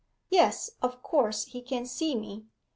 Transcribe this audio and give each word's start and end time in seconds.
'Yes, 0.31 0.71
of 0.81 1.03
course 1.03 1.43
he 1.43 1.61
can 1.61 1.85
see 1.85 2.15
me. 2.15 2.47